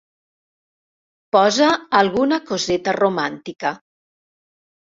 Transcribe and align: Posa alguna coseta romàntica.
Posa 1.37 1.69
alguna 1.99 2.39
coseta 2.53 2.97
romàntica. 2.99 3.75